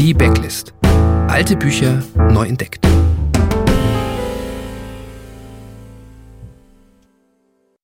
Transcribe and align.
Die 0.00 0.14
Backlist. 0.14 0.72
Alte 1.28 1.56
Bücher 1.56 2.02
neu 2.16 2.46
entdeckt. 2.46 2.82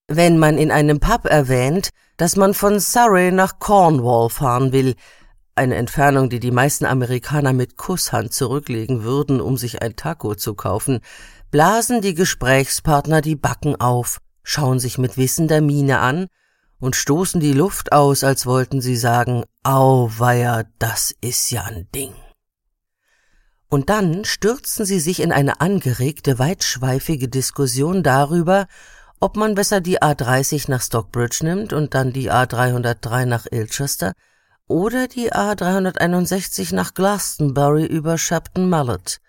Wenn 0.08 0.38
man 0.38 0.56
in 0.56 0.70
einem 0.70 0.98
Pub 0.98 1.26
erwähnt, 1.26 1.90
dass 2.16 2.36
man 2.36 2.54
von 2.54 2.80
Surrey 2.80 3.32
nach 3.32 3.58
Cornwall 3.58 4.30
fahren 4.30 4.72
will, 4.72 4.94
eine 5.56 5.74
Entfernung, 5.74 6.30
die 6.30 6.40
die 6.40 6.52
meisten 6.52 6.86
Amerikaner 6.86 7.52
mit 7.52 7.76
Kusshand 7.76 8.32
zurücklegen 8.32 9.02
würden, 9.02 9.42
um 9.42 9.58
sich 9.58 9.82
ein 9.82 9.94
Taco 9.94 10.34
zu 10.34 10.54
kaufen, 10.54 11.00
blasen 11.50 12.00
die 12.00 12.14
Gesprächspartner 12.14 13.20
die 13.20 13.36
Backen 13.36 13.76
auf, 13.78 14.20
schauen 14.42 14.78
sich 14.78 14.96
mit 14.96 15.18
wissender 15.18 15.60
Miene 15.60 15.98
an 15.98 16.28
und 16.78 16.96
stoßen 16.96 17.40
die 17.40 17.52
Luft 17.52 17.92
aus, 17.92 18.24
als 18.24 18.46
wollten 18.46 18.80
sie 18.80 18.96
sagen, 18.96 19.44
Auweia, 19.62 20.64
das 20.78 21.14
ist 21.20 21.50
ja 21.50 21.64
ein 21.64 21.88
Ding. 21.94 22.14
Und 23.68 23.90
dann 23.90 24.24
stürzen 24.24 24.86
sie 24.86 25.00
sich 25.00 25.20
in 25.20 25.32
eine 25.32 25.60
angeregte, 25.60 26.38
weitschweifige 26.38 27.28
Diskussion 27.28 28.02
darüber, 28.02 28.66
ob 29.18 29.36
man 29.36 29.54
besser 29.54 29.80
die 29.80 30.00
A30 30.00 30.70
nach 30.70 30.82
Stockbridge 30.82 31.38
nimmt 31.42 31.72
und 31.72 31.94
dann 31.94 32.12
die 32.12 32.30
A303 32.30 33.24
nach 33.24 33.46
Ilchester 33.50 34.12
oder 34.68 35.08
die 35.08 35.32
A361 35.32 36.74
nach 36.74 36.94
Glastonbury 36.94 37.86
über 37.86 38.18
Shepton 38.18 38.68
Mallet. 38.68 39.20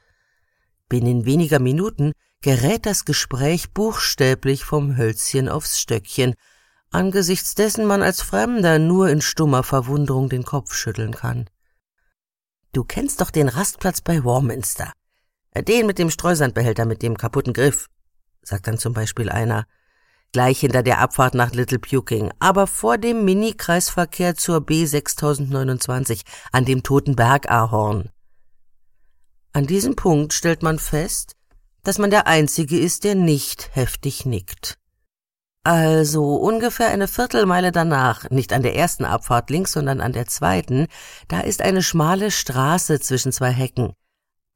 Binnen 0.89 1.25
weniger 1.25 1.59
Minuten 1.59 2.11
gerät 2.41 2.85
das 2.85 3.05
Gespräch 3.05 3.71
buchstäblich 3.71 4.65
vom 4.65 4.97
Hölzchen 4.97 5.49
aufs 5.49 5.79
Stöckchen, 5.79 6.35
angesichts 6.91 7.55
dessen 7.55 7.85
man 7.85 8.01
als 8.01 8.21
Fremder 8.21 8.79
nur 8.79 9.09
in 9.09 9.21
stummer 9.21 9.63
Verwunderung 9.63 10.29
den 10.29 10.43
Kopf 10.43 10.73
schütteln 10.73 11.13
kann. 11.13 11.49
Du 12.73 12.83
kennst 12.83 13.21
doch 13.21 13.31
den 13.31 13.49
Rastplatz 13.49 14.01
bei 14.01 14.23
Warminster. 14.23 14.91
Den 15.57 15.87
mit 15.87 15.97
dem 15.97 16.09
Streusandbehälter 16.09 16.85
mit 16.85 17.01
dem 17.01 17.17
kaputten 17.17 17.53
Griff, 17.53 17.87
sagt 18.43 18.67
dann 18.67 18.77
zum 18.77 18.93
Beispiel 18.93 19.29
einer. 19.29 19.65
Gleich 20.33 20.59
hinter 20.59 20.83
der 20.83 20.99
Abfahrt 20.99 21.33
nach 21.33 21.51
Little 21.51 21.79
Puking, 21.79 22.31
aber 22.39 22.67
vor 22.67 22.97
dem 22.97 23.25
Mini-Kreisverkehr 23.25 24.35
zur 24.35 24.57
B6029 24.57 26.21
an 26.51 26.65
dem 26.65 26.83
Toten 26.83 27.15
Bergahorn. 27.15 28.09
An 29.53 29.65
diesem 29.65 29.95
Punkt 29.95 30.33
stellt 30.33 30.61
man 30.61 30.77
fest, 30.77 31.35
dass 31.83 31.97
man 31.97 32.11
der 32.11 32.27
Einzige 32.27 32.77
ist, 32.77 33.05
der 33.05 33.15
nicht 33.15 33.75
heftig 33.75 34.25
nickt. 34.25 34.77
Also 35.67 36.35
ungefähr 36.35 36.87
eine 36.87 37.09
Viertelmeile 37.09 37.73
danach, 37.73 38.29
nicht 38.29 38.53
an 38.53 38.63
der 38.63 38.77
ersten 38.77 39.03
Abfahrt 39.03 39.49
links, 39.49 39.73
sondern 39.73 39.99
an 39.99 40.13
der 40.13 40.25
zweiten, 40.25 40.87
da 41.27 41.41
ist 41.41 41.61
eine 41.61 41.83
schmale 41.83 42.31
Straße 42.31 43.01
zwischen 43.01 43.33
zwei 43.33 43.51
Hecken. 43.51 43.91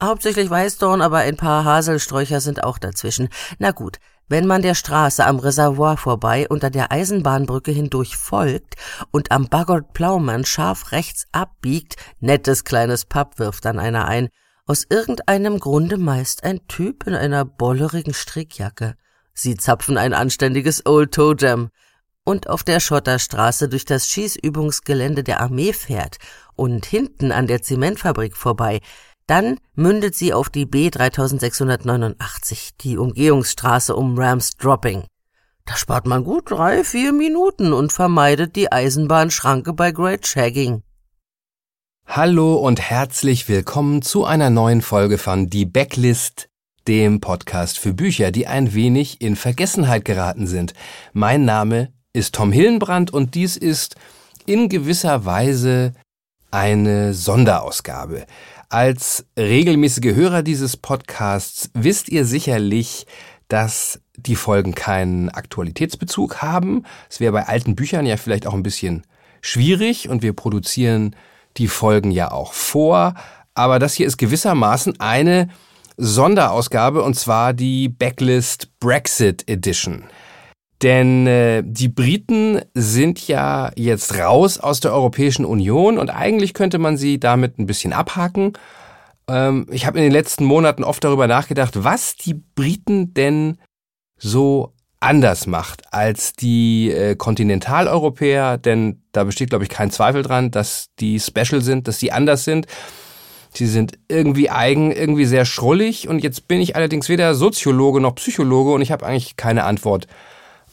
Hauptsächlich 0.02 0.50
Weißdorn, 0.50 1.02
aber 1.02 1.18
ein 1.18 1.36
paar 1.36 1.66
Haselsträucher 1.66 2.40
sind 2.40 2.64
auch 2.64 2.78
dazwischen. 2.78 3.28
Na 3.60 3.72
gut, 3.72 3.98
wenn 4.30 4.48
man 4.48 4.62
der 4.62 4.74
Straße 4.74 5.26
am 5.26 5.40
Reservoir 5.40 5.98
vorbei 5.98 6.48
unter 6.48 6.70
der 6.70 6.94
Eisenbahnbrücke 6.94 7.72
hindurch 7.72 8.16
folgt 8.16 8.76
und 9.12 9.34
am 9.34 9.50
Baggott 9.50 9.92
Plaumann 9.92 10.46
scharf 10.46 10.94
rechts 10.94 11.26
abbiegt, 11.34 11.98
nettes 12.22 12.64
kleines 12.64 13.04
Pub 13.04 13.38
wirft 13.38 13.66
dann 13.66 13.80
einer 13.80 14.08
ein, 14.08 14.30
aus 14.66 14.86
irgendeinem 14.90 15.60
Grunde 15.60 15.98
meist 15.98 16.46
ein 16.46 16.66
Typ 16.70 17.06
in 17.06 17.16
einer 17.16 17.44
bollerigen 17.44 18.14
Strickjacke. 18.14 18.96
Sie 19.34 19.56
zapfen 19.56 19.98
ein 19.98 20.14
anständiges 20.14 20.86
Old 20.86 21.14
Toe 21.14 21.36
Jam 21.38 21.70
und 22.24 22.50
auf 22.50 22.64
der 22.64 22.80
Schotterstraße 22.80 23.70
durch 23.70 23.86
das 23.86 24.08
Schießübungsgelände 24.08 25.24
der 25.24 25.42
Armee 25.42 25.74
fährt 25.74 26.18
und 26.56 26.86
hinten 26.86 27.32
an 27.32 27.48
der 27.48 27.62
Zementfabrik 27.62 28.38
vorbei, 28.38 28.80
dann 29.28 29.58
mündet 29.76 30.16
sie 30.16 30.34
auf 30.34 30.50
die 30.50 30.66
B 30.66 30.90
3689, 30.90 32.72
die 32.82 32.98
Umgehungsstraße 32.98 33.96
um 33.96 34.18
Rams 34.18 34.52
Dropping. 34.58 35.06
Da 35.66 35.76
spart 35.76 36.06
man 36.06 36.24
gut 36.24 36.52
drei, 36.52 36.84
vier 36.84 37.14
Minuten 37.14 37.72
und 37.72 37.94
vermeidet 37.94 38.56
die 38.56 38.72
Eisenbahnschranke 38.72 39.74
bei 39.74 39.92
Great 39.92 40.28
Shagging. 40.28 40.84
Hallo 42.06 42.56
und 42.56 42.82
herzlich 42.82 43.48
willkommen 43.48 44.02
zu 44.02 44.26
einer 44.26 44.50
neuen 44.50 44.82
Folge 44.82 45.18
von 45.18 45.50
Die 45.50 45.66
Backlist, 45.66 46.50
dem 46.88 47.20
Podcast 47.20 47.78
für 47.78 47.94
Bücher, 47.94 48.32
die 48.32 48.48
ein 48.48 48.74
wenig 48.74 49.22
in 49.22 49.36
Vergessenheit 49.36 50.06
geraten 50.06 50.48
sind. 50.48 50.74
Mein 51.14 51.46
Name 51.46 51.92
ist 52.14 52.36
Tom 52.36 52.52
Hillenbrand 52.52 53.12
und 53.12 53.36
dies 53.36 53.58
ist 53.58 53.96
in 54.46 54.70
gewisser 54.70 55.26
Weise 55.26 55.94
eine 56.50 57.14
Sonderausgabe. 57.14 58.26
Als 58.70 59.26
regelmäßige 59.38 60.16
Hörer 60.16 60.44
dieses 60.44 60.78
Podcasts 60.78 61.70
wisst 61.74 62.10
ihr 62.10 62.26
sicherlich, 62.26 63.06
dass 63.48 64.00
die 64.16 64.36
Folgen 64.36 64.74
keinen 64.74 65.30
Aktualitätsbezug 65.30 66.42
haben. 66.42 66.86
Es 67.10 67.20
wäre 67.20 67.34
bei 67.34 67.48
alten 67.48 67.76
Büchern 67.76 68.06
ja 68.06 68.18
vielleicht 68.18 68.48
auch 68.48 68.54
ein 68.54 68.64
bisschen 68.64 69.04
schwierig 69.42 70.10
und 70.10 70.22
wir 70.24 70.34
produzieren 70.34 71.16
die 71.58 71.68
Folgen 71.68 72.12
ja 72.12 72.32
auch 72.32 72.54
vor. 72.54 73.14
Aber 73.54 73.80
das 73.80 73.94
hier 73.94 74.08
ist 74.08 74.18
gewissermaßen 74.18 75.00
eine 75.00 75.50
Sonderausgabe 76.04 77.04
und 77.04 77.14
zwar 77.14 77.54
die 77.54 77.88
Backlist 77.88 78.80
Brexit 78.80 79.48
Edition. 79.48 80.06
Denn 80.82 81.28
äh, 81.28 81.62
die 81.64 81.90
Briten 81.90 82.60
sind 82.74 83.28
ja 83.28 83.72
jetzt 83.76 84.18
raus 84.18 84.58
aus 84.58 84.80
der 84.80 84.94
Europäischen 84.94 85.46
Union 85.46 86.00
und 86.00 86.10
eigentlich 86.10 86.56
könnte 86.56 86.80
man 86.80 86.98
sie 86.98 87.20
damit 87.20 87.60
ein 87.60 87.68
bisschen 87.68 87.94
abhaken. 87.94 88.54
Ähm, 89.28 89.68
ich 89.70 89.86
habe 89.86 90.00
in 90.00 90.04
den 90.04 90.12
letzten 90.12 90.44
Monaten 90.44 90.84
oft 90.84 91.04
darüber 91.04 91.28
nachgedacht, 91.28 91.84
was 91.84 92.16
die 92.16 92.34
Briten 92.34 93.14
denn 93.14 93.60
so 94.18 94.74
anders 95.00 95.46
macht 95.46 95.84
als 95.94 96.34
die 96.34 96.90
äh, 96.90 97.16
Kontinentaleuropäer, 97.16 98.58
denn 98.58 99.04
da 99.12 99.24
besteht, 99.24 99.52
glaube 99.52 99.66
ich, 99.66 99.70
kein 99.70 99.92
Zweifel 99.92 100.24
dran, 100.24 100.50
dass 100.50 100.88
die 101.00 101.20
special 101.20 101.62
sind, 101.62 101.88
dass 101.88 102.00
sie 102.00 102.12
anders 102.12 102.44
sind. 102.44 102.66
Sie 103.54 103.68
sind 103.68 104.00
irgendwie 104.08 104.50
eigen, 104.50 104.92
irgendwie 104.92 105.26
sehr 105.26 105.46
schrullig 105.46 106.08
und 106.08 106.24
jetzt 106.24 106.48
bin 106.48 106.62
ich 106.62 106.76
allerdings 106.76 107.10
weder 107.10 107.36
Soziologe 107.36 108.00
noch 108.00 108.16
Psychologe 108.16 108.72
und 108.72 108.82
ich 108.82 108.92
habe 108.92 109.06
eigentlich 109.06 109.36
keine 109.36 109.66
Antwort 109.66 110.08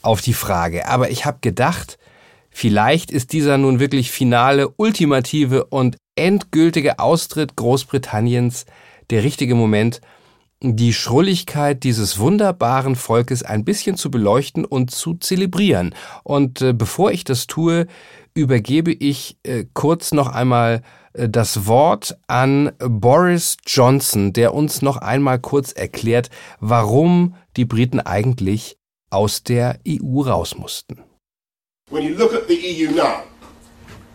auf 0.03 0.21
die 0.21 0.35
Frage. 0.35 0.87
Aber 0.87 1.11
ich 1.11 1.25
habe 1.25 1.39
gedacht, 1.41 1.99
vielleicht 2.51 3.11
ist 3.11 3.33
dieser 3.33 3.59
nun 3.59 3.81
wirklich 3.81 4.13
finale, 4.13 4.69
ultimative 4.77 5.65
und 5.65 5.97
endgültige 6.15 6.99
Austritt 7.01 7.57
Großbritanniens 7.57 8.65
der 9.11 9.25
richtige 9.25 9.55
Moment, 9.55 10.01
die 10.61 10.93
Schrulligkeit 10.93 11.85
dieses 11.85 12.19
wunderbaren 12.19 12.97
Volkes 12.97 13.43
ein 13.43 13.65
bisschen 13.65 13.97
zu 13.97 14.11
beleuchten 14.11 14.65
und 14.65 14.91
zu 14.91 15.15
zelebrieren. 15.15 15.95
Und 16.25 16.61
äh, 16.63 16.73
bevor 16.73 17.13
ich 17.13 17.25
das 17.25 17.47
tue, 17.47 17.87
übergebe 18.35 18.93
ich 18.93 19.39
äh, 19.45 19.67
kurz 19.73 20.13
noch 20.13 20.29
einmal 20.29 20.83
das 21.27 21.67
Wort 21.67 22.17
an 22.29 22.73
Boris 22.79 23.57
Johnson, 23.67 24.33
der 24.33 24.55
uns 24.55 24.83
noch 24.83 24.99
einmal 24.99 25.39
kurz 25.39 25.73
erklärt, 25.73 26.31
warum 26.61 27.35
die 27.57 27.65
Briten 27.65 28.01
eigentlich 28.01 28.77
aus 29.11 29.43
der 29.43 29.81
EU 29.87 30.23
raus 30.23 30.55
mussten. 30.55 31.03
When 31.91 32.05
you 32.05 32.15
look 32.15 32.35
at 32.35 32.47
the 32.47 32.55
EU 32.55 32.91
now, 32.91 33.25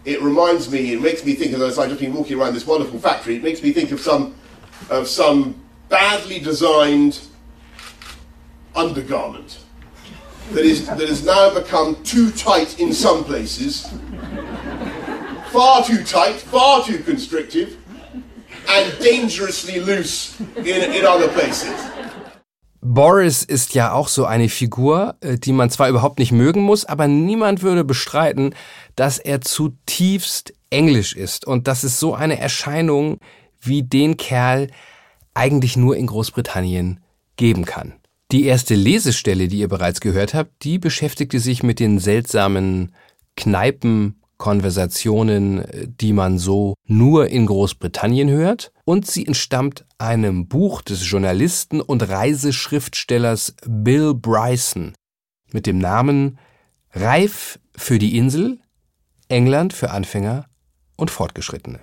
it 0.06 0.22
reminds 0.22 0.70
me, 0.70 0.94
it 0.94 1.02
makes 1.02 1.26
me 1.26 1.34
think 1.34 1.54
as 1.54 1.78
I've 1.80 1.90
just 1.90 2.00
been 2.00 2.14
walking 2.14 2.40
around 2.40 2.54
this 2.54 2.68
wonderful 2.68 3.00
factory, 3.00 3.36
it 3.36 3.44
makes 3.44 3.64
me 3.64 3.74
think 3.74 3.92
of 3.92 4.00
some 4.00 4.34
of 4.90 5.08
some 5.08 5.56
badly 5.90 6.40
designed 6.40 7.20
undergarment 8.76 9.60
that 10.52 10.66
is 10.66 10.86
that 10.88 11.00
has 11.00 11.26
now 11.26 11.54
become 11.54 11.96
too 12.04 12.32
tight 12.32 12.80
in 12.80 12.94
some 12.94 13.24
places, 13.24 13.88
far 15.54 15.86
too 15.86 16.04
tight, 16.04 16.36
far 16.52 16.84
too 16.84 16.98
constrictive, 17.06 17.78
and 18.68 18.86
dangerously 19.00 19.80
loose 19.80 20.36
in, 20.58 20.94
in 20.94 21.06
other 21.06 21.28
places. 21.28 21.72
Boris 22.82 23.44
ist 23.44 23.76
ja 23.76 23.94
auch 23.94 24.10
so 24.10 24.26
eine 24.26 24.50
Figur, 24.50 25.16
äh, 25.22 25.38
die 25.38 25.54
man 25.54 25.70
zwar 25.70 25.88
überhaupt 25.88 26.20
nicht 26.20 26.34
mögen 26.34 26.62
muss, 26.62 26.84
aber 26.84 27.08
niemand 27.08 27.62
würde 27.62 27.86
bestreiten, 27.86 28.56
dass 28.96 29.20
er 29.20 29.40
zutiefst 29.40 30.54
englisch 30.70 31.16
ist 31.16 31.46
und 31.46 31.68
dass 31.68 31.84
es 31.84 32.00
so 32.00 32.14
eine 32.14 32.40
Erscheinung 32.40 33.20
wie 33.62 33.84
den 33.84 34.18
Kerl 34.18 34.68
eigentlich 35.34 35.78
nur 35.78 35.96
in 35.96 36.08
Großbritannien 36.08 37.00
geben 37.38 37.64
kann. 37.64 37.94
Die 38.32 38.46
erste 38.46 38.76
Lesestelle, 38.76 39.48
die 39.48 39.60
ihr 39.60 39.70
bereits 39.70 40.02
gehört 40.02 40.34
habt, 40.34 40.64
die 40.64 40.78
beschäftigte 40.78 41.40
sich 41.40 41.64
mit 41.64 41.80
den 41.80 42.00
seltsamen 42.00 42.94
Kneipen 43.38 44.23
Konversationen, 44.44 45.64
die 46.02 46.12
man 46.12 46.38
so 46.38 46.74
nur 46.86 47.30
in 47.30 47.46
Großbritannien 47.46 48.30
hört. 48.30 48.74
Und 48.84 49.10
sie 49.10 49.26
entstammt 49.26 49.86
einem 49.98 50.50
Buch 50.50 50.82
des 50.82 51.10
Journalisten 51.10 51.80
und 51.80 52.10
Reiseschriftstellers 52.10 53.56
Bill 53.66 54.14
Bryson 54.14 54.96
mit 55.54 55.66
dem 55.66 55.78
Namen 55.78 56.40
Reif 56.92 57.58
für 57.78 58.00
die 58.00 58.18
Insel, 58.18 58.60
England 59.30 59.72
für 59.72 59.92
Anfänger 59.92 60.48
und 60.98 61.10
Fortgeschrittene. 61.10 61.80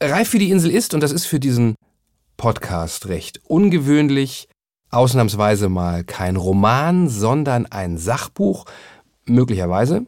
Reif 0.00 0.28
für 0.28 0.38
die 0.38 0.52
Insel 0.52 0.70
ist, 0.70 0.94
und 0.94 1.00
das 1.00 1.10
ist 1.10 1.26
für 1.26 1.40
diesen 1.40 1.74
Podcast 2.36 3.08
recht 3.08 3.40
ungewöhnlich, 3.48 4.46
ausnahmsweise 4.90 5.68
mal 5.68 6.04
kein 6.04 6.36
Roman, 6.36 7.08
sondern 7.08 7.66
ein 7.66 7.98
Sachbuch, 7.98 8.64
möglicherweise, 9.24 10.06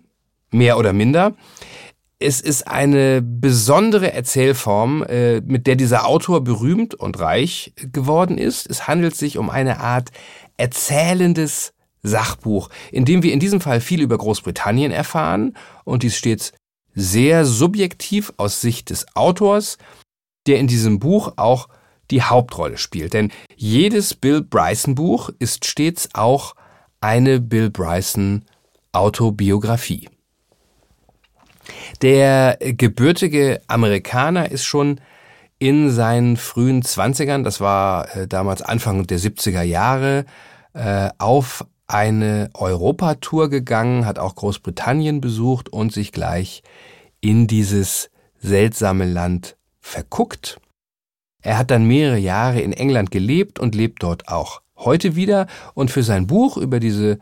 mehr 0.55 0.79
oder 0.79 0.93
minder. 0.93 1.35
Es 2.19 2.41
ist 2.41 2.69
eine 2.69 3.21
besondere 3.21 4.13
Erzählform, 4.13 5.03
äh, 5.03 5.41
mit 5.41 5.67
der 5.67 5.77
dieser 5.77 6.07
Autor 6.07 6.43
berühmt 6.43 6.95
und 6.95 7.19
reich 7.19 7.75
geworden 7.77 8.39
ist. 8.39 8.71
Es 8.71 8.89
handelt 8.89 9.15
sich 9.17 9.37
um 9.37 9.51
eine 9.51 9.81
Art 9.81 10.11
erzählendes 10.57 11.75
Sachbuch, 12.03 12.71
in 12.93 13.05
dem 13.05 13.23
wir 13.23 13.33
in 13.33 13.41
diesem 13.41 13.61
Fall 13.61 13.81
viel 13.81 14.01
über 14.01 14.17
Großbritannien 14.17 14.93
erfahren 14.93 15.57
und 15.85 16.03
dies 16.03 16.17
stets 16.17 16.53
sehr 16.95 17.45
subjektiv 17.45 18.33
aus 18.37 18.61
Sicht 18.61 18.91
des 18.91 19.07
Autors, 19.17 19.79
der 20.47 20.59
in 20.59 20.69
diesem 20.69 21.01
Buch 21.01 21.33
auch 21.37 21.69
die 22.11 22.23
Hauptrolle 22.23 22.79
spielt. 22.79 23.15
Denn 23.15 23.33
jedes 23.57 24.15
Bill 24.15 24.43
Bryson 24.43 24.95
Buch 24.95 25.31
ist 25.39 25.65
stets 25.65 26.11
auch 26.13 26.55
eine 27.01 27.41
Bill 27.41 27.71
Bryson 27.71 28.45
Autobiografie. 28.93 30.09
Der 32.03 32.59
gebürtige 32.61 33.61
Amerikaner 33.67 34.51
ist 34.51 34.65
schon 34.65 35.01
in 35.59 35.91
seinen 35.91 36.37
frühen 36.37 36.83
Zwanzigern, 36.83 37.45
das 37.45 37.61
war 37.61 38.15
äh, 38.17 38.27
damals 38.27 38.61
Anfang 38.61 39.07
der 39.07 39.19
70er 39.19 39.63
Jahre, 39.63 40.25
äh, 40.75 41.09
auf 41.19 41.65
eine 41.87 42.51
Europatour 42.55 43.49
gegangen, 43.49 44.07
hat 44.07 44.19
auch 44.19 44.35
Großbritannien 44.35 45.21
besucht 45.21 45.69
und 45.69 45.93
sich 45.93 46.13
gleich 46.13 46.63
in 47.21 47.47
dieses 47.47 48.11
seltsame 48.39 49.05
Land 49.05 49.57
verguckt. 49.81 50.61
Er 51.43 51.59
hat 51.59 51.71
dann 51.71 51.87
mehrere 51.87 52.19
Jahre 52.19 52.61
in 52.61 52.73
England 52.73 53.11
gelebt 53.11 53.59
und 53.59 53.75
lebt 53.75 54.03
dort 54.03 54.29
auch 54.29 54.63
heute 54.77 55.15
wieder 55.15 55.47
und 55.75 55.91
für 55.91 56.03
sein 56.03 56.27
Buch 56.27 56.57
über 56.57 56.81
diese 56.81 57.19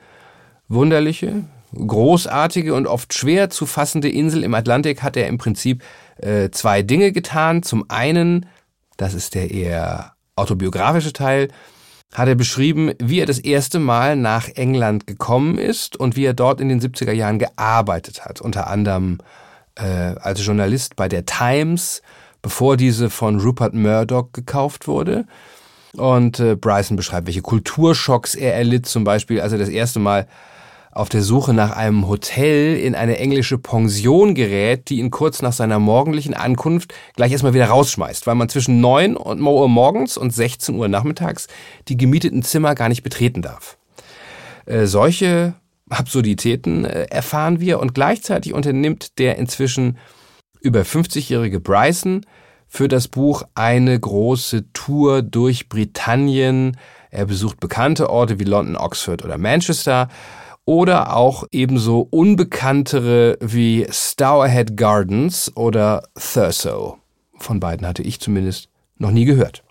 wunderliche, 0.68 1.44
großartige 1.74 2.74
und 2.74 2.86
oft 2.86 3.14
schwer 3.14 3.50
zu 3.50 3.66
fassende 3.66 4.08
Insel 4.08 4.44
im 4.44 4.54
Atlantik 4.54 5.02
hat 5.02 5.16
er 5.16 5.28
im 5.28 5.38
Prinzip 5.38 5.82
äh, 6.16 6.50
zwei 6.50 6.82
Dinge 6.82 7.12
getan. 7.12 7.62
Zum 7.62 7.84
einen, 7.88 8.46
das 8.96 9.14
ist 9.14 9.34
der 9.34 9.50
eher 9.50 10.12
autobiografische 10.36 11.12
Teil, 11.12 11.48
hat 12.12 12.28
er 12.28 12.34
beschrieben, 12.34 12.92
wie 12.98 13.20
er 13.20 13.26
das 13.26 13.38
erste 13.38 13.78
Mal 13.78 14.16
nach 14.16 14.48
England 14.48 15.06
gekommen 15.06 15.56
ist 15.56 15.96
und 15.96 16.14
wie 16.14 16.26
er 16.26 16.34
dort 16.34 16.60
in 16.60 16.68
den 16.68 16.80
70er 16.80 17.12
Jahren 17.12 17.38
gearbeitet 17.38 18.24
hat. 18.24 18.40
Unter 18.40 18.68
anderem 18.68 19.18
äh, 19.76 20.14
als 20.20 20.44
Journalist 20.44 20.96
bei 20.96 21.08
der 21.08 21.24
Times, 21.24 22.02
bevor 22.42 22.76
diese 22.76 23.08
von 23.08 23.40
Rupert 23.40 23.72
Murdoch 23.72 24.32
gekauft 24.32 24.86
wurde. 24.88 25.26
Und 25.96 26.38
äh, 26.40 26.54
Bryson 26.54 26.96
beschreibt, 26.96 27.26
welche 27.26 27.42
Kulturschocks 27.42 28.34
er 28.34 28.54
erlitt, 28.54 28.86
zum 28.86 29.04
Beispiel, 29.04 29.40
als 29.40 29.52
er 29.52 29.58
das 29.58 29.68
erste 29.68 29.98
Mal 29.98 30.26
auf 30.92 31.08
der 31.08 31.22
Suche 31.22 31.54
nach 31.54 31.74
einem 31.74 32.06
Hotel 32.06 32.76
in 32.76 32.94
eine 32.94 33.18
englische 33.18 33.56
Pension 33.56 34.34
gerät, 34.34 34.90
die 34.90 34.98
ihn 34.98 35.10
kurz 35.10 35.40
nach 35.40 35.54
seiner 35.54 35.78
morgendlichen 35.78 36.34
Ankunft 36.34 36.92
gleich 37.16 37.32
erstmal 37.32 37.54
wieder 37.54 37.66
rausschmeißt, 37.66 38.26
weil 38.26 38.34
man 38.34 38.50
zwischen 38.50 38.80
9 38.80 39.16
Uhr 39.16 39.68
morgens 39.68 40.18
und 40.18 40.34
16 40.34 40.74
Uhr 40.74 40.88
nachmittags 40.88 41.48
die 41.88 41.96
gemieteten 41.96 42.42
Zimmer 42.42 42.74
gar 42.74 42.90
nicht 42.90 43.02
betreten 43.02 43.40
darf. 43.40 43.78
Äh, 44.66 44.84
solche 44.84 45.54
Absurditäten 45.88 46.84
äh, 46.84 47.04
erfahren 47.04 47.58
wir 47.58 47.80
und 47.80 47.94
gleichzeitig 47.94 48.52
unternimmt 48.52 49.18
der 49.18 49.38
inzwischen 49.38 49.96
über 50.60 50.82
50-jährige 50.82 51.58
Bryson 51.58 52.26
für 52.68 52.88
das 52.88 53.08
Buch 53.08 53.44
eine 53.54 53.98
große 53.98 54.72
Tour 54.74 55.22
durch 55.22 55.70
Britannien. 55.70 56.76
Er 57.10 57.24
besucht 57.24 57.60
bekannte 57.60 58.10
Orte 58.10 58.38
wie 58.38 58.44
London, 58.44 58.76
Oxford 58.76 59.24
oder 59.24 59.38
Manchester 59.38 60.08
oder 60.64 61.16
auch 61.16 61.44
ebenso 61.50 62.06
unbekanntere 62.10 63.38
wie 63.40 63.86
Stourhead 63.90 64.76
Gardens 64.76 65.50
oder 65.56 66.04
Thurso. 66.14 66.98
Von 67.38 67.60
beiden 67.60 67.86
hatte 67.86 68.02
ich 68.02 68.20
zumindest 68.20 68.68
noch 68.98 69.10
nie 69.10 69.24
gehört. 69.24 69.64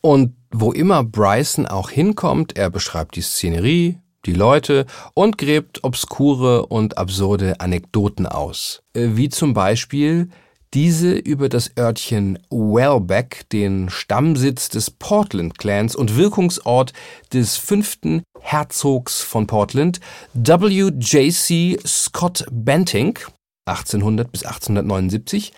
Und 0.00 0.36
wo 0.50 0.72
immer 0.72 1.02
Bryson 1.02 1.66
auch 1.66 1.90
hinkommt, 1.90 2.56
er 2.56 2.70
beschreibt 2.70 3.16
die 3.16 3.22
Szenerie, 3.22 3.98
die 4.26 4.34
Leute 4.34 4.86
und 5.14 5.38
gräbt 5.38 5.82
obskure 5.82 6.66
und 6.66 6.98
absurde 6.98 7.60
Anekdoten 7.60 8.26
aus. 8.26 8.82
Äh, 8.94 9.10
wie 9.14 9.28
zum 9.28 9.54
Beispiel 9.54 10.28
diese 10.74 11.14
über 11.14 11.48
das 11.48 11.70
Örtchen 11.78 12.38
Welbeck, 12.50 13.48
den 13.50 13.88
Stammsitz 13.90 14.68
des 14.68 14.90
Portland-Clans 14.90 15.94
und 15.94 16.16
Wirkungsort 16.16 16.92
des 17.32 17.56
fünften 17.56 18.24
Herzogs 18.40 19.20
von 19.20 19.46
Portland, 19.46 20.00
W.J.C. 20.34 21.78
Scott 21.86 22.44
Bentinck, 22.50 23.30
1800 23.66 24.30
bis 24.30 24.44
1879, 24.44 25.52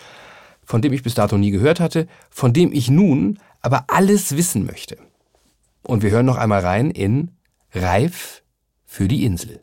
von 0.64 0.82
dem 0.82 0.92
ich 0.92 1.02
bis 1.02 1.14
dato 1.14 1.38
nie 1.38 1.50
gehört 1.50 1.80
hatte, 1.80 2.06
von 2.28 2.52
dem 2.52 2.72
ich 2.72 2.90
nun 2.90 3.38
aber 3.62 3.84
alles 3.88 4.36
wissen 4.36 4.66
möchte. 4.66 4.98
Und 5.82 6.02
wir 6.02 6.10
hören 6.10 6.26
noch 6.26 6.36
einmal 6.36 6.60
rein 6.60 6.90
in 6.90 7.30
Reif 7.72 8.42
für 8.84 9.08
die 9.08 9.24
Insel. 9.24 9.60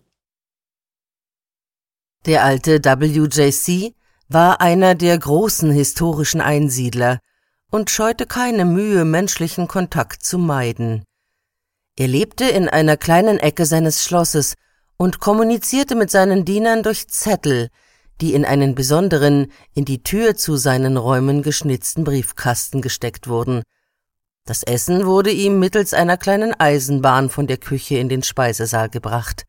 Der 2.26 2.44
alte 2.44 2.84
W.J.C 2.84 3.94
war 4.34 4.62
einer 4.62 4.96
der 4.96 5.18
großen 5.18 5.72
historischen 5.72 6.42
Einsiedler 6.42 7.20
und 7.70 7.90
scheute 7.90 8.26
keine 8.26 8.66
Mühe, 8.66 9.06
menschlichen 9.06 9.68
Kontakt 9.68 10.24
zu 10.24 10.38
meiden. 10.38 11.04
Er 11.96 12.08
lebte 12.08 12.46
in 12.46 12.68
einer 12.68 12.98
kleinen 12.98 13.40
Ecke 13.40 13.66
seines 13.66 14.04
Schlosses 14.04 14.56
und 14.98 15.20
kommunizierte 15.20 15.96
mit 15.96 16.10
seinen 16.10 16.46
Dienern 16.46 16.82
durch 16.82 17.08
Zettel, 17.08 17.70
die 18.22 18.34
in 18.34 18.46
einen 18.46 18.76
besonderen, 18.76 19.52
in 19.74 19.86
die 19.86 20.02
Tür 20.02 20.36
zu 20.36 20.56
seinen 20.56 20.98
Räumen 20.98 21.44
geschnitzten 21.44 22.04
Briefkasten 22.04 22.82
gesteckt 22.82 23.28
wurden. 23.28 23.64
Das 24.46 24.64
Essen 24.64 25.06
wurde 25.06 25.32
ihm 25.32 25.60
mittels 25.60 25.94
einer 25.94 26.18
kleinen 26.18 26.54
Eisenbahn 26.60 27.30
von 27.30 27.48
der 27.48 27.58
Küche 27.58 27.98
in 27.98 28.10
den 28.10 28.24
Speisesaal 28.24 28.90
gebracht. 28.90 29.44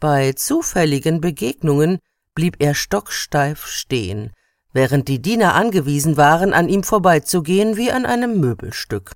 Bei 0.00 0.32
zufälligen 0.32 1.20
Begegnungen 1.20 1.98
blieb 2.36 2.58
er 2.60 2.74
stocksteif 2.74 3.66
stehen, 3.66 4.30
während 4.72 5.08
die 5.08 5.20
Diener 5.20 5.54
angewiesen 5.54 6.16
waren, 6.16 6.52
an 6.52 6.68
ihm 6.68 6.84
vorbeizugehen 6.84 7.76
wie 7.76 7.90
an 7.90 8.06
einem 8.06 8.38
Möbelstück. 8.38 9.12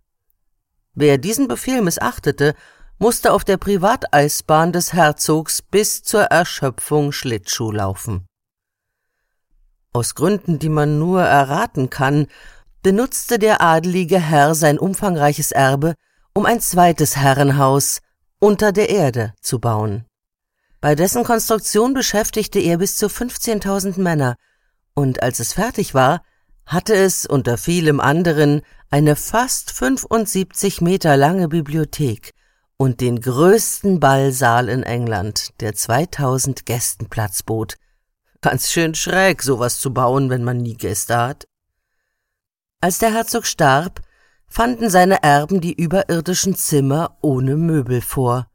Wer 0.95 1.19
diesen 1.19 1.47
Befehl 1.47 1.83
missachtete, 1.83 2.57
musste 2.99 3.33
auf 3.33 3.45
der 3.45 3.59
Privateisbahn 3.59 4.73
des 4.73 4.93
Herzogs 4.93 5.63
bis 5.63 6.03
zur 6.03 6.23
Erschöpfung 6.23 7.13
Schlittschuh 7.13 7.71
laufen. 7.71 8.27
Aus 9.93 10.15
Gründen, 10.15 10.59
die 10.59 10.69
man 10.69 10.99
nur 10.99 11.23
erraten 11.23 11.91
kann, 11.91 12.27
benutzte 12.83 13.39
der 13.39 13.61
adelige 13.61 14.19
Herr 14.19 14.55
sein 14.55 14.79
umfangreiches 14.79 15.53
Erbe, 15.53 15.95
um 16.33 16.47
ein 16.47 16.61
zweites 16.61 17.17
Herrenhaus 17.17 18.01
unter 18.39 18.73
der 18.73 18.89
Erde 18.89 19.35
zu 19.41 19.59
bauen. 19.59 20.07
Bei 20.81 20.95
dessen 20.95 21.25
Konstruktion 21.25 21.93
beschäftigte 21.93 22.59
er 22.59 22.79
bis 22.79 22.97
zu 22.97 23.07
15.000 23.07 24.01
Männer, 24.01 24.37
und 24.95 25.23
als 25.23 25.39
es 25.39 25.53
fertig 25.53 25.95
war, 25.95 26.23
hatte 26.67 26.95
es 26.95 27.27
unter 27.27 27.59
vielem 27.59 28.01
anderen 28.01 28.63
eine 28.91 29.17
fast 29.17 29.73
75 29.73 30.81
Meter 30.81 31.17
lange 31.17 31.49
Bibliothek 31.49 32.33
und 32.77 33.01
den 33.01 33.21
größten 33.21 34.01
Ballsaal 34.01 34.69
in 34.69 34.83
England, 34.83 35.51
der 35.61 35.75
2000 35.75 36.65
Gästen 36.65 37.09
Platz 37.09 37.43
bot. 37.43 37.77
Ganz 38.41 38.71
schön 38.71 38.95
schräg, 38.95 39.43
sowas 39.43 39.79
zu 39.79 39.93
bauen, 39.93 40.31
wenn 40.31 40.45
man 40.45 40.59
nie 40.59 40.75
Gäste 40.75 41.17
hat. 41.17 41.47
Als 42.81 42.99
der 42.99 43.13
Herzog 43.13 43.45
starb, 43.45 44.01
fanden 44.47 44.89
seine 44.89 45.23
Erben 45.23 45.61
die 45.61 45.75
überirdischen 45.75 46.57
Zimmer 46.57 47.19
ohne 47.21 47.57
Möbel 47.57 48.01
vor. 48.01 48.50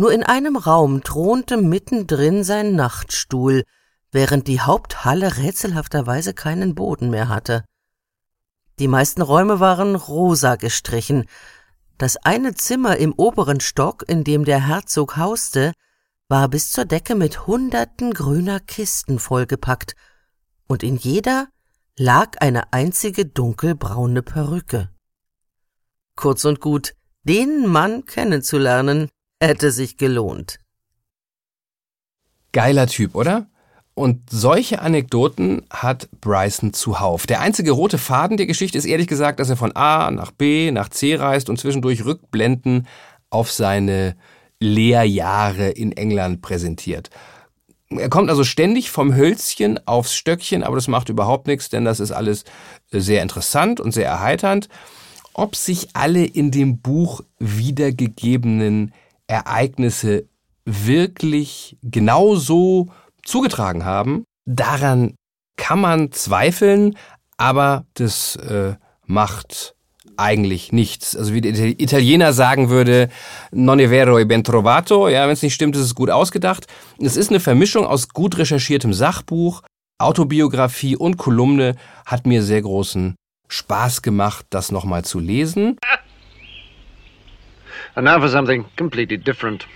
Nur 0.00 0.14
in 0.14 0.22
einem 0.22 0.56
Raum 0.56 1.04
thronte 1.04 1.58
mittendrin 1.58 2.42
sein 2.42 2.74
Nachtstuhl, 2.74 3.64
während 4.10 4.48
die 4.48 4.62
Haupthalle 4.62 5.36
rätselhafterweise 5.36 6.32
keinen 6.32 6.74
Boden 6.74 7.10
mehr 7.10 7.28
hatte. 7.28 7.66
Die 8.78 8.88
meisten 8.88 9.20
Räume 9.20 9.60
waren 9.60 9.96
rosa 9.96 10.56
gestrichen. 10.56 11.26
Das 11.98 12.16
eine 12.16 12.54
Zimmer 12.54 12.96
im 12.96 13.12
oberen 13.12 13.60
Stock, 13.60 14.04
in 14.08 14.24
dem 14.24 14.46
der 14.46 14.66
Herzog 14.66 15.18
hauste, 15.18 15.74
war 16.28 16.48
bis 16.48 16.72
zur 16.72 16.86
Decke 16.86 17.14
mit 17.14 17.46
hunderten 17.46 18.14
grüner 18.14 18.58
Kisten 18.58 19.18
vollgepackt, 19.18 19.96
und 20.66 20.82
in 20.82 20.96
jeder 20.96 21.48
lag 21.98 22.40
eine 22.40 22.72
einzige 22.72 23.26
dunkelbraune 23.26 24.22
Perücke. 24.22 24.88
Kurz 26.16 26.46
und 26.46 26.60
gut, 26.60 26.94
den 27.24 27.66
Mann 27.66 28.06
kennenzulernen, 28.06 29.10
hätte 29.40 29.72
sich 29.72 29.96
gelohnt. 29.96 30.58
Geiler 32.52 32.86
Typ, 32.86 33.14
oder? 33.14 33.46
Und 33.94 34.30
solche 34.30 34.80
Anekdoten 34.80 35.62
hat 35.70 36.08
Bryson 36.20 36.72
zuhauf. 36.72 37.26
Der 37.26 37.40
einzige 37.40 37.72
rote 37.72 37.98
Faden 37.98 38.36
der 38.36 38.46
Geschichte 38.46 38.78
ist 38.78 38.86
ehrlich 38.86 39.08
gesagt, 39.08 39.40
dass 39.40 39.50
er 39.50 39.56
von 39.56 39.74
A 39.76 40.10
nach 40.10 40.30
B 40.30 40.70
nach 40.70 40.88
C 40.88 41.16
reist 41.16 41.50
und 41.50 41.58
zwischendurch 41.58 42.04
Rückblenden 42.04 42.86
auf 43.30 43.52
seine 43.52 44.16
Lehrjahre 44.58 45.70
in 45.70 45.92
England 45.92 46.42
präsentiert. 46.42 47.10
Er 47.90 48.08
kommt 48.08 48.30
also 48.30 48.44
ständig 48.44 48.90
vom 48.90 49.16
Hölzchen 49.16 49.84
aufs 49.86 50.14
Stöckchen, 50.14 50.62
aber 50.62 50.76
das 50.76 50.86
macht 50.86 51.08
überhaupt 51.08 51.48
nichts, 51.48 51.70
denn 51.70 51.84
das 51.84 51.98
ist 51.98 52.12
alles 52.12 52.44
sehr 52.90 53.22
interessant 53.22 53.80
und 53.80 53.92
sehr 53.92 54.06
erheiternd. 54.06 54.68
Ob 55.32 55.56
sich 55.56 55.88
alle 55.94 56.24
in 56.24 56.50
dem 56.50 56.78
Buch 56.78 57.22
wiedergegebenen 57.38 58.92
Ereignisse 59.30 60.26
wirklich 60.64 61.78
genauso 61.82 62.88
zugetragen 63.24 63.84
haben, 63.84 64.24
daran 64.44 65.14
kann 65.56 65.80
man 65.80 66.12
zweifeln, 66.12 66.96
aber 67.36 67.86
das 67.94 68.36
äh, 68.36 68.74
macht 69.06 69.74
eigentlich 70.16 70.72
nichts. 70.72 71.16
Also 71.16 71.32
wie 71.32 71.40
der 71.40 71.80
Italiener 71.80 72.32
sagen 72.32 72.68
würde, 72.68 73.08
non 73.52 73.78
è 73.78 73.88
vero 73.88 74.18
e 74.18 74.24
ben 74.24 74.44
trovato. 74.44 75.08
Ja, 75.08 75.24
wenn 75.24 75.32
es 75.32 75.42
nicht 75.42 75.54
stimmt, 75.54 75.76
ist 75.76 75.82
es 75.82 75.94
gut 75.94 76.10
ausgedacht. 76.10 76.66
Es 76.98 77.16
ist 77.16 77.30
eine 77.30 77.40
Vermischung 77.40 77.86
aus 77.86 78.08
gut 78.08 78.36
recherchiertem 78.36 78.92
Sachbuch, 78.92 79.62
Autobiografie 79.98 80.96
und 80.96 81.16
Kolumne. 81.16 81.76
Hat 82.04 82.26
mir 82.26 82.42
sehr 82.42 82.62
großen 82.62 83.14
Spaß 83.48 84.02
gemacht, 84.02 84.46
das 84.50 84.70
nochmal 84.72 85.04
zu 85.04 85.18
lesen. 85.18 85.78
And 87.94 88.04
now 88.04 88.20
for 88.20 88.28
something 88.28 88.64
completely 88.76 89.18
different. 89.18 89.66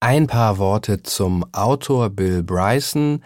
Ein 0.00 0.26
paar 0.26 0.58
Worte 0.58 1.02
zum 1.02 1.44
Autor 1.52 2.10
Bill 2.10 2.42
Bryson. 2.42 3.22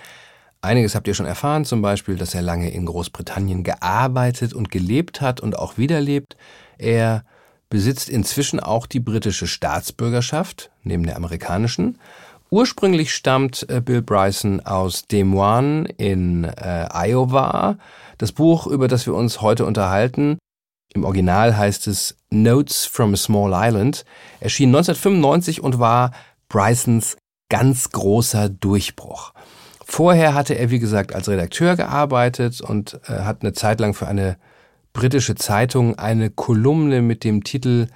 Einiges 0.60 0.94
habt 0.94 1.08
ihr 1.08 1.14
schon 1.14 1.26
erfahren, 1.26 1.64
zum 1.64 1.80
Beispiel, 1.80 2.16
dass 2.16 2.34
er 2.34 2.42
lange 2.42 2.70
in 2.70 2.86
Großbritannien 2.86 3.62
gearbeitet 3.62 4.52
und 4.52 4.70
gelebt 4.70 5.20
hat 5.20 5.40
und 5.40 5.58
auch 5.58 5.78
wieder 5.78 6.00
lebt. 6.00 6.36
Er 6.76 7.24
besitzt 7.70 8.08
inzwischen 8.08 8.60
auch 8.60 8.86
die 8.86 9.00
britische 9.00 9.46
Staatsbürgerschaft, 9.46 10.70
neben 10.82 11.04
der 11.04 11.16
amerikanischen. 11.16 11.98
Ursprünglich 12.50 13.12
stammt 13.14 13.66
äh, 13.68 13.80
Bill 13.80 14.02
Bryson 14.02 14.60
aus 14.60 15.06
Des 15.06 15.24
Moines 15.24 15.88
in 15.96 16.44
äh, 16.44 16.86
Iowa. 16.92 17.78
Das 18.18 18.32
Buch, 18.32 18.66
über 18.66 18.86
das 18.86 19.06
wir 19.06 19.14
uns 19.14 19.40
heute 19.40 19.64
unterhalten, 19.64 20.38
im 20.94 21.04
Original 21.04 21.56
heißt 21.56 21.86
es 21.86 22.16
Notes 22.30 22.86
from 22.86 23.14
a 23.14 23.16
Small 23.16 23.52
Island, 23.54 24.04
erschien 24.40 24.70
1995 24.70 25.62
und 25.62 25.78
war 25.78 26.12
Brysons 26.48 27.16
ganz 27.48 27.90
großer 27.90 28.48
Durchbruch. 28.48 29.32
Vorher 29.84 30.34
hatte 30.34 30.54
er, 30.54 30.70
wie 30.70 30.80
gesagt, 30.80 31.14
als 31.14 31.28
Redakteur 31.28 31.76
gearbeitet 31.76 32.60
und 32.60 33.00
äh, 33.06 33.20
hat 33.20 33.42
eine 33.42 33.52
Zeit 33.52 33.78
lang 33.78 33.94
für 33.94 34.08
eine 34.08 34.36
britische 34.92 35.36
Zeitung 35.36 35.96
eine 35.98 36.30
Kolumne 36.30 37.02
mit 37.02 37.22
dem 37.22 37.44
Titel 37.44 37.88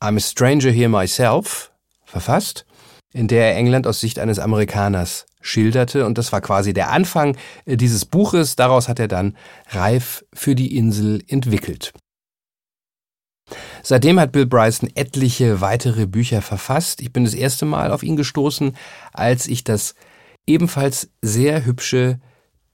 I'm 0.00 0.16
a 0.16 0.20
Stranger 0.20 0.70
Here 0.70 0.88
Myself 0.88 1.72
verfasst, 2.04 2.66
in 3.12 3.28
der 3.28 3.52
er 3.52 3.56
England 3.56 3.86
aus 3.86 4.00
Sicht 4.00 4.18
eines 4.18 4.38
Amerikaners 4.38 5.26
schilderte. 5.40 6.04
Und 6.04 6.18
das 6.18 6.32
war 6.32 6.40
quasi 6.40 6.74
der 6.74 6.90
Anfang 6.90 7.36
äh, 7.64 7.76
dieses 7.76 8.04
Buches. 8.04 8.56
Daraus 8.56 8.88
hat 8.88 8.98
er 8.98 9.08
dann 9.08 9.36
Reif 9.70 10.24
für 10.34 10.54
die 10.54 10.76
Insel 10.76 11.22
entwickelt. 11.28 11.92
Seitdem 13.82 14.20
hat 14.20 14.32
Bill 14.32 14.46
Bryson 14.46 14.88
etliche 14.94 15.60
weitere 15.60 16.06
Bücher 16.06 16.40
verfasst. 16.40 17.00
Ich 17.00 17.12
bin 17.12 17.24
das 17.24 17.34
erste 17.34 17.66
Mal 17.66 17.90
auf 17.90 18.02
ihn 18.02 18.16
gestoßen, 18.16 18.76
als 19.12 19.48
ich 19.48 19.64
das 19.64 19.94
ebenfalls 20.46 21.10
sehr 21.20 21.64
hübsche 21.64 22.20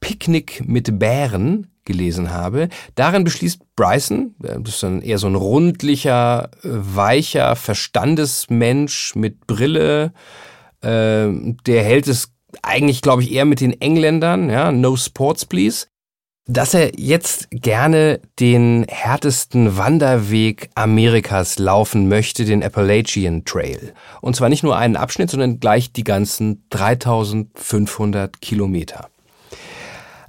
Picknick 0.00 0.62
mit 0.66 0.98
Bären 0.98 1.68
gelesen 1.84 2.30
habe. 2.30 2.68
Darin 2.94 3.24
beschließt 3.24 3.74
Bryson, 3.74 4.34
äh, 4.42 4.60
das 4.60 4.74
ist 4.74 4.82
dann 4.82 5.02
eher 5.02 5.18
so 5.18 5.26
ein 5.26 5.34
rundlicher, 5.34 6.50
äh, 6.62 6.68
weicher 6.68 7.56
Verstandesmensch 7.56 9.14
mit 9.16 9.46
Brille, 9.46 10.12
äh, 10.82 11.28
der 11.66 11.84
hält 11.84 12.06
es 12.06 12.32
eigentlich, 12.62 13.02
glaube 13.02 13.22
ich, 13.22 13.32
eher 13.32 13.46
mit 13.46 13.60
den 13.60 13.80
Engländern, 13.80 14.50
ja, 14.50 14.70
no 14.70 14.96
sports 14.96 15.44
please 15.44 15.86
dass 16.49 16.73
er 16.73 16.99
jetzt 16.99 17.50
gerne 17.50 18.21
den 18.40 18.87
härtesten 18.88 19.76
Wanderweg 19.76 20.71
Amerikas 20.75 21.59
laufen 21.59 22.09
möchte, 22.09 22.47
den 22.47 22.64
Appalachian 22.64 23.45
Trail. 23.45 23.93
Und 24.23 24.35
zwar 24.35 24.49
nicht 24.49 24.62
nur 24.62 24.76
einen 24.76 24.97
Abschnitt, 24.97 25.31
sondern 25.31 25.61
gleich 25.61 25.93
die 25.93 26.05
ganzen 26.05 26.64
3500 26.71 28.40
Kilometer. 28.40 29.09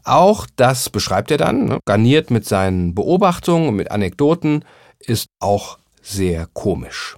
Auch 0.03 0.45
das 0.57 0.89
beschreibt 0.89 1.31
er 1.31 1.37
dann, 1.37 1.65
ne, 1.65 1.79
garniert 1.85 2.31
mit 2.31 2.45
seinen 2.45 2.93
Beobachtungen 2.93 3.69
und 3.69 3.75
mit 3.75 3.89
Anekdoten, 3.89 4.65
ist 4.99 5.27
auch 5.39 5.79
sehr 6.01 6.47
komisch. 6.51 7.15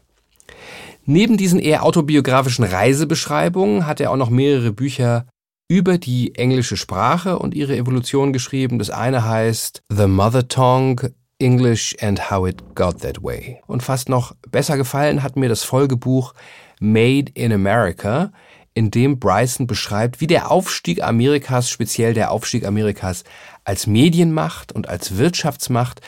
Neben 1.05 1.37
diesen 1.37 1.59
eher 1.59 1.83
autobiografischen 1.83 2.65
Reisebeschreibungen 2.65 3.87
hat 3.87 3.99
er 3.99 4.11
auch 4.11 4.17
noch 4.17 4.29
mehrere 4.29 4.71
Bücher 4.71 5.25
über 5.71 5.97
die 5.97 6.35
englische 6.35 6.75
Sprache 6.75 7.39
und 7.39 7.55
ihre 7.55 7.77
Evolution 7.77 8.33
geschrieben. 8.33 8.77
Das 8.77 8.89
eine 8.89 9.23
heißt 9.23 9.83
The 9.87 10.05
Mother 10.05 10.49
Tongue 10.49 11.13
English 11.39 11.95
and 12.01 12.29
How 12.29 12.49
It 12.49 12.75
Got 12.75 12.99
That 13.03 13.23
Way. 13.23 13.61
Und 13.67 13.81
fast 13.81 14.09
noch 14.09 14.35
besser 14.49 14.75
gefallen 14.75 15.23
hat 15.23 15.37
mir 15.37 15.47
das 15.47 15.63
Folgebuch 15.63 16.33
Made 16.81 17.31
in 17.35 17.53
America, 17.53 18.33
in 18.73 18.91
dem 18.91 19.17
Bryson 19.17 19.65
beschreibt, 19.65 20.19
wie 20.19 20.27
der 20.27 20.51
Aufstieg 20.51 21.01
Amerikas, 21.01 21.69
speziell 21.69 22.13
der 22.13 22.31
Aufstieg 22.31 22.65
Amerikas 22.65 23.23
als 23.63 23.87
Medienmacht 23.87 24.73
und 24.73 24.89
als 24.89 25.15
Wirtschaftsmacht, 25.15 26.01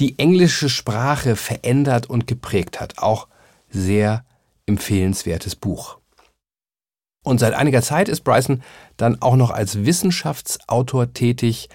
die 0.00 0.18
englische 0.18 0.68
Sprache 0.68 1.36
verändert 1.36 2.10
und 2.10 2.26
geprägt 2.26 2.80
hat. 2.80 2.98
Auch 2.98 3.28
sehr 3.70 4.24
empfehlenswertes 4.66 5.54
Buch. 5.54 5.98
Und 7.26 7.40
seit 7.40 7.54
einiger 7.54 7.82
Zeit 7.82 8.08
ist 8.08 8.20
Bryson 8.20 8.62
dann 8.96 9.20
auch 9.20 9.34
noch 9.34 9.50
als 9.50 9.84
Wissenschaftsautor 9.84 11.12
tätig. 11.12 11.68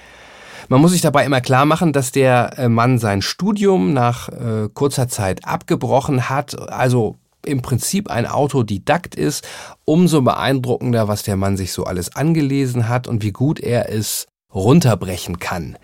Man 0.69 0.79
muss 0.79 0.93
sich 0.93 1.01
dabei 1.01 1.25
immer 1.25 1.41
klar 1.41 1.65
machen, 1.65 1.91
dass 1.91 2.13
der 2.13 2.57
äh, 2.57 2.69
Mann 2.69 2.99
sein 2.99 3.21
Studium 3.21 3.91
nach 3.91 4.29
äh, 4.29 4.69
kurzer 4.73 5.09
Zeit 5.09 5.45
abgebrochen 5.45 6.29
hat, 6.29 6.57
also 6.71 7.17
im 7.45 7.61
Prinzip 7.61 8.09
ein 8.09 8.27
Autodidakt 8.27 9.13
ist. 9.13 9.45
Umso 9.83 10.21
beeindruckender, 10.21 11.09
was 11.09 11.23
der 11.23 11.35
Mann 11.35 11.57
sich 11.57 11.73
so 11.73 11.83
alles 11.83 12.15
angelesen 12.15 12.87
hat 12.87 13.09
und 13.09 13.21
wie 13.21 13.33
gut 13.33 13.59
er 13.59 13.91
es 13.91 14.27
runterbrechen 14.53 15.37
kann. 15.39 15.75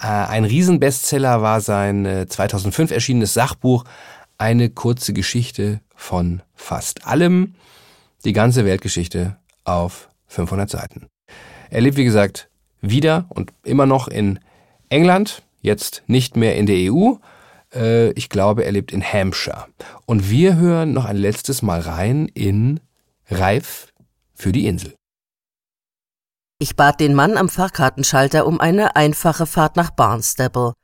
Äh, 0.00 0.06
ein 0.06 0.44
Riesenbestseller 0.44 1.42
war 1.42 1.60
sein 1.60 2.26
2005 2.28 2.92
erschienenes 2.92 3.34
Sachbuch 3.34 3.82
Eine 4.38 4.70
kurze 4.70 5.12
Geschichte 5.12 5.80
von 5.96 6.42
fast 6.54 7.08
allem 7.08 7.54
die 8.24 8.32
ganze 8.32 8.64
Weltgeschichte 8.64 9.36
auf 9.64 10.08
500 10.26 10.68
Seiten. 10.70 11.06
Er 11.70 11.80
lebt, 11.80 11.96
wie 11.96 12.04
gesagt, 12.04 12.48
wieder 12.80 13.26
und 13.28 13.52
immer 13.62 13.86
noch 13.86 14.08
in 14.08 14.40
England, 14.88 15.42
jetzt 15.60 16.02
nicht 16.06 16.36
mehr 16.36 16.56
in 16.56 16.66
der 16.66 16.92
EU. 16.92 17.14
Äh, 17.72 18.10
ich 18.12 18.28
glaube, 18.28 18.64
er 18.64 18.72
lebt 18.72 18.92
in 18.92 19.02
Hampshire. 19.02 19.66
Und 20.06 20.30
wir 20.30 20.56
hören 20.56 20.92
noch 20.92 21.04
ein 21.04 21.16
letztes 21.16 21.62
Mal 21.62 21.80
rein 21.80 22.26
in 22.28 22.80
Reif 23.30 23.92
für 24.34 24.52
die 24.52 24.66
Insel. 24.66 24.94
Ich 26.58 26.76
bat 26.76 27.00
den 27.00 27.14
Mann 27.14 27.36
am 27.36 27.48
Fahrkartenschalter 27.48 28.46
um 28.46 28.60
eine 28.60 28.96
einfache 28.96 29.46
Fahrt 29.46 29.76
nach 29.76 29.90
Barnstable. 29.90 30.74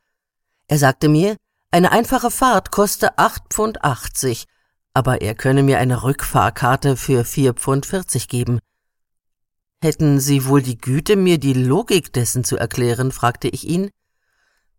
Er 0.68 0.78
sagte 0.78 1.08
mir, 1.08 1.36
eine 1.70 1.92
einfache 1.92 2.30
Fahrt 2.30 2.70
koste 2.70 3.18
8,80 3.18 3.40
Pfund 3.50 3.78
aber 4.96 5.20
er 5.20 5.34
könne 5.34 5.62
mir 5.62 5.78
eine 5.78 6.04
Rückfahrkarte 6.04 6.96
für 6.96 7.26
vier 7.26 7.52
Pfund 7.52 7.84
vierzig 7.84 8.28
geben. 8.28 8.60
Hätten 9.82 10.20
Sie 10.20 10.46
wohl 10.46 10.62
die 10.62 10.78
Güte, 10.78 11.16
mir 11.16 11.36
die 11.36 11.52
Logik 11.52 12.14
dessen 12.14 12.44
zu 12.44 12.56
erklären? 12.56 13.12
fragte 13.12 13.48
ich 13.48 13.68
ihn. 13.68 13.90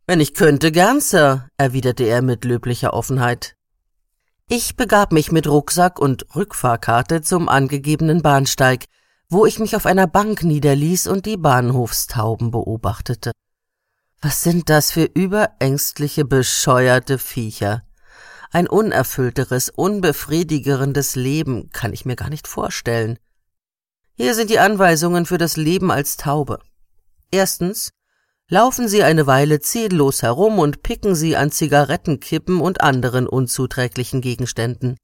Wenn 0.08 0.20
ich 0.20 0.34
könnte, 0.34 0.72
gern, 0.72 1.02
Sir, 1.02 1.48
erwiderte 1.58 2.04
er 2.04 2.24
mit 2.24 2.46
löblicher 2.46 2.96
Offenheit. 2.96 3.56
Ich 4.50 4.76
begab 4.76 5.12
mich 5.12 5.32
mit 5.32 5.48
Rucksack 5.48 6.00
und 6.00 6.26
Rückfahrkarte 6.36 7.22
zum 7.22 7.48
angegebenen 7.48 8.24
Bahnsteig, 8.24 8.86
wo 9.30 9.46
ich 9.46 9.60
mich 9.60 9.76
auf 9.76 9.86
einer 9.86 10.08
Bank 10.08 10.42
niederließ 10.42 11.06
und 11.06 11.28
die 11.28 11.38
Bahnhofstauben 11.38 12.50
beobachtete. 12.50 13.34
Was 14.20 14.42
sind 14.42 14.72
das 14.72 14.90
für 14.90 15.04
überängstliche, 15.04 16.26
bescheuerte 16.26 17.20
Viecher? 17.20 17.84
Ein 18.52 18.68
unerfüllteres, 18.68 19.70
unbefriedigerendes 19.70 21.16
Leben 21.16 21.70
kann 21.72 21.94
ich 21.94 22.06
mir 22.06 22.16
gar 22.16 22.30
nicht 22.30 22.48
vorstellen. 22.48 23.20
Hier 24.14 24.34
sind 24.36 24.50
die 24.50 24.60
Anweisungen 24.60 25.26
für 25.26 25.38
das 25.38 25.58
Leben 25.58 25.92
als 25.92 26.18
Taube. 26.18 26.60
Erstens 27.32 27.92
Laufen 28.50 28.88
Sie 28.88 29.04
eine 29.04 29.28
Weile 29.28 29.60
ziellos 29.60 30.22
herum 30.24 30.58
und 30.60 30.82
picken 30.82 31.16
Sie 31.16 31.36
an 31.36 31.52
Zigarettenkippen 31.52 32.62
und 32.62 32.80
anderen 32.80 33.28
unzuträglichen 33.28 34.22
Gegenständen. 34.22 34.96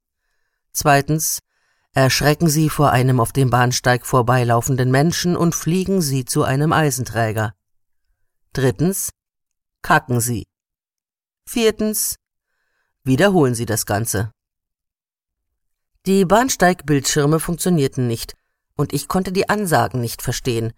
Zweitens 0.72 1.40
erschrecken 1.92 2.48
Sie 2.48 2.70
vor 2.70 2.90
einem 2.90 3.20
auf 3.20 3.32
dem 3.32 3.50
Bahnsteig 3.50 4.06
vorbeilaufenden 4.06 4.90
Menschen 4.90 5.36
und 5.36 5.54
fliegen 5.54 6.00
Sie 6.00 6.24
zu 6.24 6.42
einem 6.42 6.72
Eisenträger. 6.72 7.52
Drittens, 8.54 9.10
kacken 9.82 10.20
Sie. 10.20 10.46
Viertens, 11.46 12.16
wiederholen 13.04 13.54
Sie 13.54 13.66
das 13.66 13.86
Ganze. 13.86 14.32
Die 16.06 16.24
Bahnsteigbildschirme 16.24 17.40
funktionierten 17.40 18.06
nicht, 18.06 18.34
und 18.76 18.92
ich 18.92 19.08
konnte 19.08 19.32
die 19.32 19.48
Ansagen 19.48 20.00
nicht 20.00 20.22
verstehen. 20.22 20.72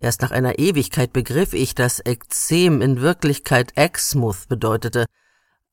Erst 0.00 0.22
nach 0.22 0.30
einer 0.30 0.58
Ewigkeit 0.58 1.12
begriff 1.12 1.52
ich, 1.52 1.74
dass 1.74 2.00
Ekzem 2.04 2.80
in 2.80 3.00
Wirklichkeit 3.00 3.72
Exmouth 3.76 4.48
bedeutete, 4.48 5.06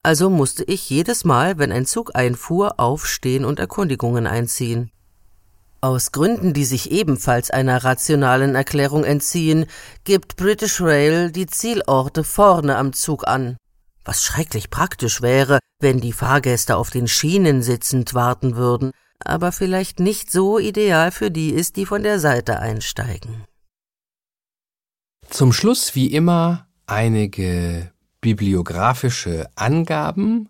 also 0.02 0.30
musste 0.30 0.64
ich 0.64 0.90
jedes 0.90 1.26
Mal, 1.26 1.58
wenn 1.58 1.72
ein 1.72 1.86
Zug 1.86 2.16
einfuhr, 2.16 2.80
aufstehen 2.80 3.44
und 3.44 3.60
Erkundigungen 3.60 4.28
einziehen. 4.28 4.92
Aus 5.82 6.12
Gründen, 6.12 6.54
die 6.54 6.66
sich 6.66 6.92
ebenfalls 6.92 7.52
einer 7.52 7.84
rationalen 7.84 8.56
Erklärung 8.56 9.04
entziehen, 9.04 9.66
gibt 10.04 10.36
British 10.36 10.82
Rail 10.82 11.32
die 11.32 11.48
Zielorte 11.48 12.24
vorne 12.24 12.78
am 12.78 12.94
Zug 12.94 13.28
an. 13.28 13.58
Was 14.06 14.24
schrecklich 14.24 14.70
praktisch 14.70 15.22
wäre, 15.22 15.60
wenn 15.80 16.00
die 16.00 16.14
Fahrgäste 16.14 16.78
auf 16.78 16.90
den 16.90 17.08
Schienen 17.08 17.62
sitzend 17.62 18.14
warten 18.14 18.56
würden, 18.56 18.92
aber 19.24 19.52
vielleicht 19.52 20.00
nicht 20.00 20.32
so 20.32 20.60
ideal 20.60 21.12
für 21.12 21.32
die 21.32 21.52
ist, 21.52 21.76
die 21.76 21.86
von 21.86 22.04
der 22.04 22.20
Seite 22.20 22.60
einsteigen. 22.60 23.44
Zum 25.30 25.54
Schluss 25.54 25.96
wie 25.96 26.08
immer 26.08 26.68
einige 26.88 27.92
bibliografische 28.22 29.48
Angaben. 29.56 30.50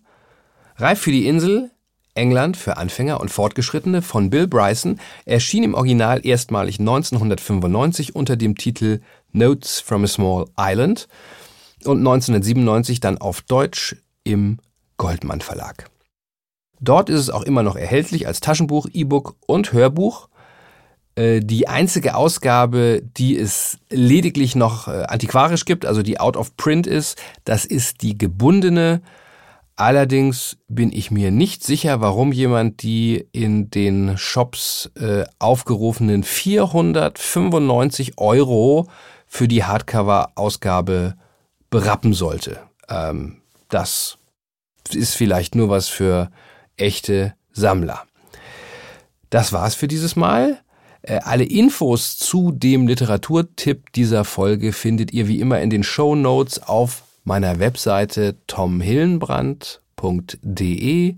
Reif 0.77 1.01
für 1.01 1.11
die 1.11 1.27
Insel, 1.27 1.71
England 2.15 2.57
für 2.57 2.77
Anfänger 2.77 3.19
und 3.19 3.29
Fortgeschrittene 3.29 4.01
von 4.01 4.29
Bill 4.29 4.47
Bryson 4.47 4.99
erschien 5.25 5.63
im 5.63 5.73
Original 5.73 6.25
erstmalig 6.25 6.79
1995 6.79 8.15
unter 8.15 8.35
dem 8.35 8.55
Titel 8.55 9.01
Notes 9.31 9.79
from 9.79 10.03
a 10.03 10.07
Small 10.07 10.45
Island 10.57 11.07
und 11.85 11.99
1997 11.99 12.99
dann 12.99 13.17
auf 13.17 13.41
Deutsch 13.41 13.95
im 14.23 14.59
Goldmann 14.97 15.41
Verlag. 15.41 15.89
Dort 16.79 17.09
ist 17.09 17.19
es 17.19 17.29
auch 17.29 17.43
immer 17.43 17.63
noch 17.63 17.75
erhältlich 17.75 18.27
als 18.27 18.39
Taschenbuch, 18.39 18.87
E-Book 18.93 19.35
und 19.45 19.73
Hörbuch. 19.73 20.29
Äh, 21.15 21.41
die 21.41 21.67
einzige 21.67 22.15
Ausgabe, 22.15 23.01
die 23.17 23.37
es 23.37 23.79
lediglich 23.89 24.55
noch 24.55 24.87
äh, 24.87 25.03
antiquarisch 25.07 25.65
gibt, 25.65 25.85
also 25.85 26.01
die 26.01 26.19
out 26.19 26.37
of 26.37 26.55
print 26.55 26.87
ist, 26.87 27.17
das 27.43 27.65
ist 27.65 28.01
die 28.01 28.17
gebundene. 28.17 29.01
Allerdings 29.75 30.57
bin 30.67 30.91
ich 30.91 31.09
mir 31.09 31.31
nicht 31.31 31.63
sicher, 31.63 32.01
warum 32.01 32.31
jemand 32.31 32.83
die 32.83 33.27
in 33.31 33.69
den 33.69 34.17
Shops 34.17 34.91
äh, 34.95 35.23
aufgerufenen 35.39 36.23
495 36.23 38.17
Euro 38.17 38.87
für 39.25 39.47
die 39.47 39.63
Hardcover-Ausgabe 39.63 41.15
berappen 41.69 42.13
sollte. 42.13 42.59
Ähm, 42.87 43.41
das 43.69 44.17
ist 44.91 45.15
vielleicht 45.15 45.55
nur 45.55 45.69
was 45.69 45.87
für 45.87 46.29
echte 46.77 47.33
Sammler. 47.51 48.03
Das 49.29 49.53
war's 49.53 49.75
für 49.75 49.87
dieses 49.87 50.15
Mal. 50.15 50.59
Äh, 51.01 51.19
alle 51.23 51.43
Infos 51.43 52.17
zu 52.17 52.51
dem 52.51 52.87
Literaturtipp 52.87 53.93
dieser 53.93 54.25
Folge 54.25 54.73
findet 54.73 55.13
ihr 55.13 55.27
wie 55.27 55.39
immer 55.39 55.61
in 55.61 55.69
den 55.69 55.83
Show 55.83 56.15
Notes 56.15 56.63
auf 56.63 57.03
meiner 57.23 57.59
Webseite 57.59 58.37
tomhillenbrand.de 58.47 61.15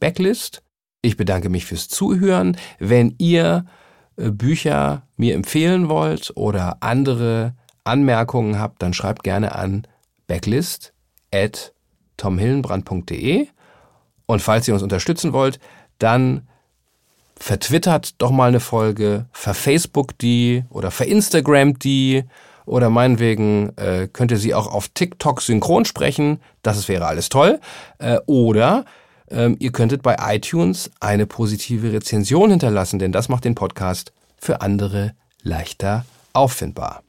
Backlist. 0.00 0.62
Ich 1.02 1.16
bedanke 1.16 1.48
mich 1.48 1.64
fürs 1.64 1.86
Zuhören. 1.88 2.56
Wenn 2.78 3.14
ihr 3.18 3.66
äh, 4.16 4.30
Bücher 4.30 5.06
mir 5.16 5.34
empfehlen 5.34 5.88
wollt 5.88 6.32
oder 6.34 6.82
andere 6.82 7.54
Anmerkungen 7.84 8.58
habt, 8.58 8.82
dann 8.82 8.94
schreibt 8.94 9.22
gerne 9.22 9.54
an 9.54 9.86
backlist 10.26 10.92
at 11.32 11.72
tomhillenbrand.de. 12.16 13.48
Und 14.26 14.40
falls 14.40 14.66
ihr 14.66 14.74
uns 14.74 14.82
unterstützen 14.82 15.32
wollt, 15.32 15.58
dann 15.98 16.48
vertwittert 17.36 18.20
doch 18.22 18.30
mal 18.30 18.48
eine 18.48 18.60
Folge, 18.60 19.26
verfacebook 19.32 20.16
die 20.18 20.64
oder 20.70 20.90
verinstagram 20.90 21.78
die 21.78 22.24
oder 22.66 22.88
meinetwegen 22.88 23.76
äh, 23.76 24.08
könnt 24.10 24.30
ihr 24.30 24.38
sie 24.38 24.54
auch 24.54 24.66
auf 24.66 24.88
TikTok 24.88 25.42
synchron 25.42 25.84
sprechen, 25.84 26.40
das 26.62 26.88
wäre 26.88 27.06
alles 27.06 27.28
toll. 27.28 27.60
Äh, 27.98 28.18
oder 28.26 28.84
ähm, 29.30 29.56
ihr 29.58 29.72
könntet 29.72 30.02
bei 30.02 30.16
iTunes 30.18 30.90
eine 31.00 31.26
positive 31.26 31.92
Rezension 31.92 32.50
hinterlassen, 32.50 32.98
denn 32.98 33.12
das 33.12 33.28
macht 33.28 33.44
den 33.44 33.54
Podcast 33.54 34.12
für 34.38 34.60
andere 34.62 35.12
leichter 35.42 36.06
auffindbar. 36.32 37.02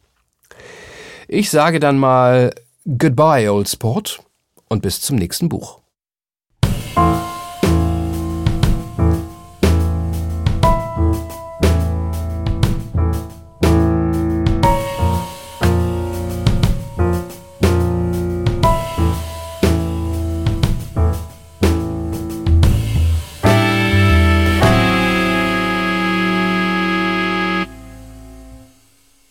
Ich 1.27 1.49
sage 1.49 1.79
dann 1.79 1.97
mal 1.97 2.53
Goodbye, 2.85 3.51
Old 3.51 3.67
Sport, 3.67 4.21
und 4.67 4.81
bis 4.81 5.01
zum 5.01 5.15
nächsten 5.15 5.49
Buch. 5.49 5.81